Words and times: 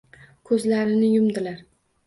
Ko’zlarini 0.51 1.11
yumdilar. 1.13 1.63